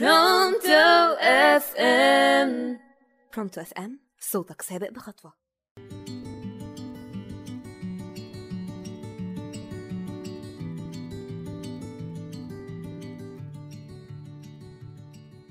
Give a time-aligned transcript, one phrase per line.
[0.00, 2.78] Pronto FM
[3.36, 5.32] Pronto FM صوتك سابق بخطوة.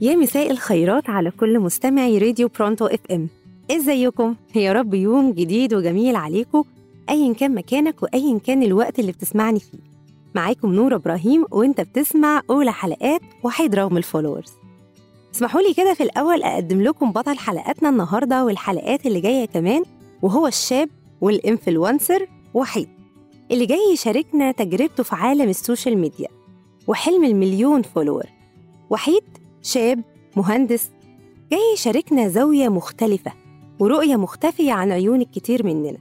[0.00, 3.28] يا مساء الخيرات على كل مستمعي راديو Pronto FM
[3.70, 6.64] ازيكم يا رب يوم جديد وجميل عليكم
[7.10, 9.99] ايا كان مكانك وايا كان الوقت اللي بتسمعني فيه.
[10.34, 14.52] معاكم نور إبراهيم وأنت بتسمع أولى حلقات وحيد رغم ال followers.
[15.34, 19.82] اسمحوا لي كده في الأول أقدم لكم بطل حلقاتنا النهارده والحلقات اللي جاية كمان
[20.22, 20.88] وهو الشاب
[21.20, 22.88] وال influencer وحيد
[23.50, 26.28] اللي جاي يشاركنا تجربته في عالم ال social media
[26.86, 28.24] وحلم المليون follower.
[28.90, 29.24] وحيد
[29.62, 30.02] شاب
[30.36, 30.90] مهندس
[31.50, 33.32] جاي يشاركنا زاوية مختلفة
[33.80, 35.98] ورؤية مختفية عن عيون الكتير مننا.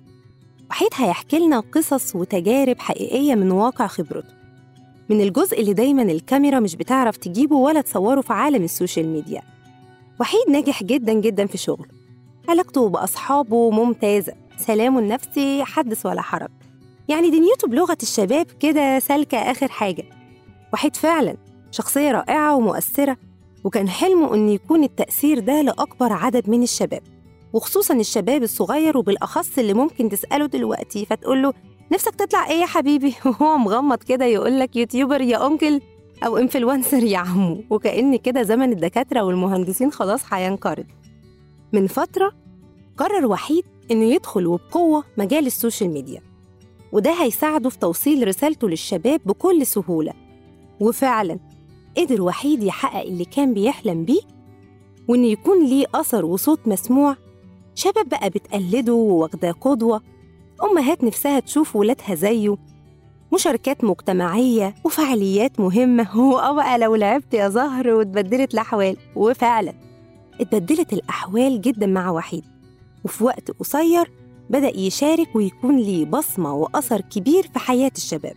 [0.70, 4.34] وحيد هيحكي لنا قصص وتجارب حقيقية من واقع خبرته.
[5.10, 9.42] من الجزء اللي دايما الكاميرا مش بتعرف تجيبه ولا تصوره في عالم السوشيال ميديا.
[10.20, 11.88] وحيد ناجح جدا جدا في شغله.
[12.50, 14.34] علاقته بأصحابه ممتازة.
[14.58, 16.50] سلامه النفسي حدث ولا حرج.
[17.10, 20.04] يعني دنيته بلغة الشباب كده سالكة آخر حاجة.
[20.74, 21.36] وحيد فعلا
[21.72, 23.18] شخصية رائعة ومؤثرة
[23.64, 27.02] وكان حلمه إن يكون التأثير ده لأكبر عدد من الشباب.
[27.54, 31.54] وخصوصا الشباب الصغير وبالأخص اللي ممكن تسأله دلوقتي فتقول له
[31.92, 35.82] نفسك تطلع إيه يا حبيبي؟ وهو مغمض كده يقول لك YouTuber يا uncle
[36.26, 37.64] أو influencer يا عمو.
[37.70, 40.86] وكأن كده زمن الدكاترة والمهندسين خلاص هينقرض.
[41.74, 42.32] من فترة
[42.98, 46.22] قرر وحيد إنه يدخل وبقوة مجال ال social media
[46.92, 50.14] وده هيساعده في توصيل رسالته للشباب بكل سهولة.
[50.80, 51.40] وفعلا
[51.98, 54.22] قدر وحيد يحقق اللي كان بيحلم بيه
[55.08, 57.16] وإنه يكون ليه أثر وصوت مسموع
[57.80, 60.02] شباب بقى بتقلده وواخداه قدوة.
[60.64, 62.58] أمهات نفسها تشوف ولادها زيه.
[63.34, 66.20] مشاركات مجتمعية وفعاليات مهمة.
[66.32, 68.98] وآه بقى لو لعبت يا زهر واتبدلت الأحوال.
[69.16, 69.74] وفعلا
[70.42, 72.44] اتبدلت الأحوال جدا مع وحيد.
[73.06, 74.12] وفي وقت قصير
[74.50, 78.36] بدأ يشارك ويكون ليه بصمة وأثر كبير في حياة الشباب.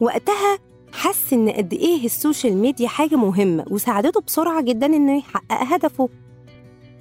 [0.00, 0.58] وقتها
[0.92, 6.08] حس إن قد إيه ال social media حاجة مهمة وساعدته بسرعة جدا إنه يحقق هدفه.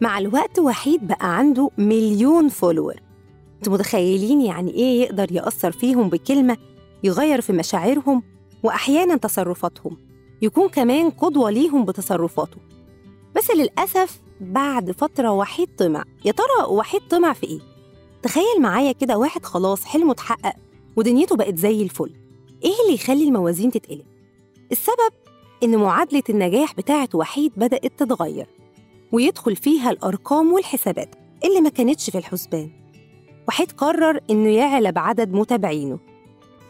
[0.05, 2.95] مع الوقت وحيد بقى عنده مليون follower
[3.57, 6.57] أنتوا متخيلين يعني إيه يقدر يأثر فيهم بكلمة
[7.03, 8.23] يغير في مشاعرهم
[8.63, 9.97] وأحيانا تصرفاتهم
[10.41, 12.57] يكون كمان قدوة ليهم بتصرفاته.
[13.35, 16.03] بس للأسف بعد فترة وحيد طمع.
[16.25, 17.59] يا ترى وحيد طمع في إيه؟
[18.23, 20.55] تخيل معايا كده واحد خلاص حلمه اتحقق
[20.95, 22.11] ودنيته بقت زي الفل.
[22.63, 24.05] إيه اللي يخلي الموازين تتقلب؟
[24.71, 25.13] السبب
[25.63, 28.47] إن معادلة النجاح بتاعة وحيد بدأت تتغير.
[29.11, 32.69] ويدخل فيها الأرقام والحسابات اللي ما كانتش في الحسبان.
[33.47, 35.99] وحيد قرر إنه يعلى بعدد متابعينه.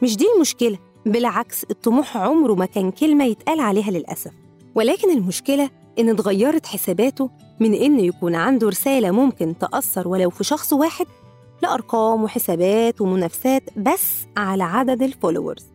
[0.03, 4.31] مش دي المشكلة؟ بالعكس الطموح عمره ما كان كلمة يتقال عليها للأسف.
[4.75, 5.69] ولكن المشكلة
[5.99, 7.29] إن اتغيرت حساباته
[7.59, 11.05] من إنه يكون عنده رسالة ممكن تأثر ولو في شخص واحد
[11.63, 15.65] لأرقام وحسابات ومنافسات بس على عدد الفولورز.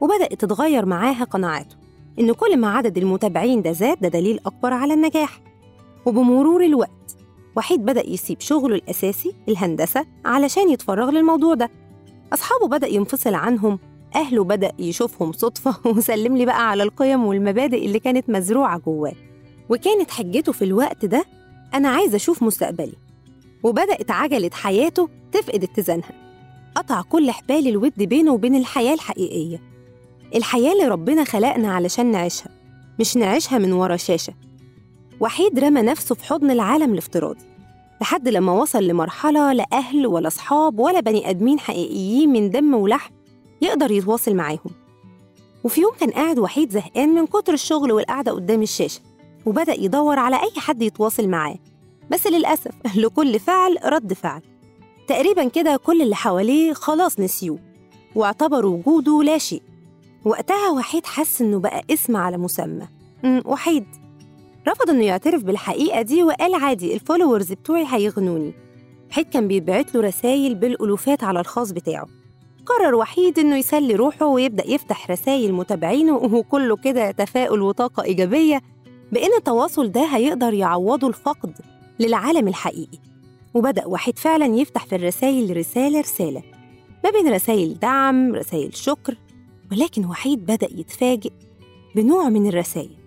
[0.00, 1.76] وبدأت تتغير معاها قناعاته
[2.18, 5.40] إن كل ما عدد المتابعين ده زاد ده دليل أكبر على النجاح.
[6.06, 7.16] وبمرور الوقت
[7.56, 11.70] وحيد بدأ يسيب شغله الأساسي الهندسة علشان يتفرغ للموضوع ده.
[12.32, 13.78] أصحابه بدأ ينفصل عنهم
[14.14, 19.12] أهله بدأ يشوفهم صدفة وسلم لي بقى على القيم والمبادئ اللي كانت مزروعة جواه.
[19.68, 21.24] وكانت حجته في الوقت ده
[21.74, 22.96] أنا عايزة أشوف مستقبلي.
[23.62, 26.12] وبدأت عجلة حياته تفقد اتزانها.
[26.74, 29.62] قطع كل حبال الود بينه وبين الحياة الحقيقية.
[30.34, 32.50] الحياة اللي ربنا خلقنا علشان نعيشها
[33.00, 34.34] مش نعيشها من ورا شاشة.
[35.20, 37.44] وحيد رمى نفسه في حضن العالم الافتراضي
[38.00, 43.12] لحد لما وصل لمرحلة لا أهل ولا أصحاب ولا بني آدمين حقيقيين من دم ولحم
[43.62, 44.70] يقدر يتواصل معاهم.
[45.64, 49.00] وفي يوم كان قاعد وحيد زهقان من كتر الشغل والقعدة قدام الشاشة
[49.46, 51.56] وبدأ يدور على أي حد يتواصل معاه.
[52.10, 54.42] بس للأسف لكل فعل رد فعل.
[55.08, 57.58] تقريبا كده كل اللي حواليه خلاص نسيوه
[58.14, 59.62] واعتبروا وجوده لا شيء.
[60.24, 62.88] وقتها وحيد حس إنه بقى اسم على مسمى.
[63.44, 63.86] وحيد.
[64.70, 68.52] رفض إنه يعترف بالحقيقة دي وقال عادي الفولورز بتوعي هيغنوني.
[69.10, 72.06] وحيد كان بيبعت له رسايل بالألوفات على الخاص بتاعه.
[72.66, 78.60] قرر وحيد إنه يسلي روحه ويبدأ يفتح رسايل متابعينه وكله كده تفاؤل وطاقة إيجابية
[79.12, 81.58] بإن التواصل ده هيقدر يعوضه الفقد
[82.00, 82.98] للعالم الحقيقي.
[83.54, 86.42] وبدأ وحيد فعلا يفتح في الرسايل رسالة رسالة.
[87.04, 89.16] ما بين رسايل دعم رسايل شكر
[89.72, 91.32] ولكن وحيد بدأ يتفاجئ
[91.94, 92.99] بنوع من الرسايل.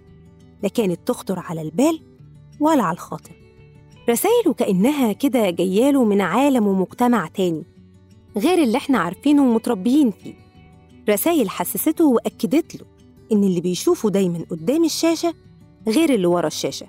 [0.64, 2.00] لا كانت تخطر على البال
[2.60, 3.32] ولا على الخاطر.
[4.10, 7.64] رسايله كأنها كده جياله من عالم ومجتمع تاني
[8.38, 10.34] غير اللي إحنا عارفينه ومتربيين فيه.
[11.10, 12.86] رسايل حسسته وأكدت له
[13.32, 15.34] إن اللي بيشوفه دايما قدام الشاشة
[15.88, 16.88] غير اللي ورا الشاشة.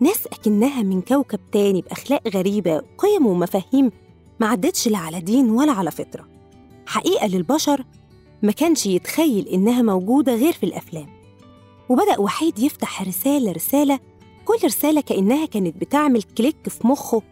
[0.00, 3.90] ناس أكنها من كوكب تاني بأخلاق غريبة قيم ومفاهيم
[4.40, 6.28] ما عدتش لا على دين ولا على فطرة.
[6.86, 7.84] حقيقة للبشر
[8.42, 11.19] ما كانش يتخيل إنها موجودة غير في الأفلام.
[11.90, 14.00] وبدأ وحيد يفتح رسالة رسالة
[14.44, 17.22] كل رسالة كأنها كانت بتعمل كليك في مخه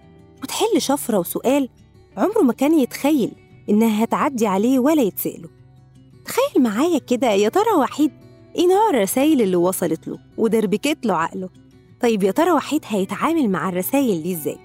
[0.43, 1.69] وتحل شفرة وسؤال
[2.17, 3.33] عمره ما كان يتخيل
[3.71, 5.49] إنها هتعدي عليه ولا يتسأله.
[6.25, 8.11] تخيل معايا كده يا ترى وحيد
[8.57, 11.49] إيه نوع الرسايل اللي وصلت له ودربكت له عقله؟
[12.01, 14.59] طيب يا ترى وحيد هيتعامل مع الرسايل دي إزاي؟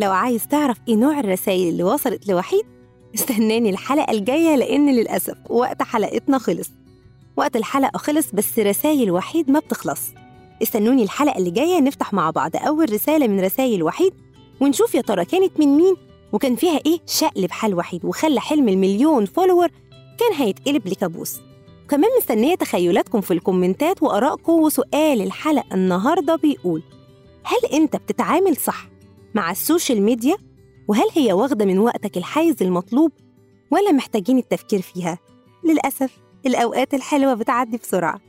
[0.00, 2.64] لو عايز تعرف إيه نوع الرسايل اللي وصلت لوحيد
[3.14, 6.70] استناني الحلقة الجاية لأن للأسف وقت حلقتنا خلص.
[7.36, 10.00] وقت الحلقة خلص بس رسايل وحيد ما بتخلص
[10.62, 14.12] استنوني الحلقة اللي جاية نفتح مع بعض أول رسالة من رسايل وحيد
[14.60, 15.96] ونشوف يا ترى كانت من مين
[16.32, 19.68] وكان فيها إيه شقلب حال وحيد وخلى حلم المليون follower
[20.18, 21.36] كان هيتقلب لكابوس
[21.84, 26.82] وكمان مستنية تخيلاتكم في الكومنتات وآرائكم وسؤال الحلقة النهاردة بيقول
[27.44, 28.88] هل أنت بتتعامل صح
[29.34, 30.36] مع ال social media؟
[30.88, 33.12] وهل هي واخدة من وقتك الحيز المطلوب
[33.70, 35.18] ولا محتاجين التفكير فيها؟
[35.64, 38.20] للأسف الأوقات الحلوة بتعدي بسرعة.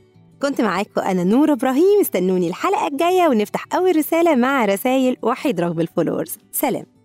[0.42, 5.80] كنت معاكم أنا نور إبراهيم استنوني الحلقة الجاية ونفتح أول رسالة مع رسايل وحيد رغم
[5.80, 6.38] ال followers.
[6.52, 6.97] سلام.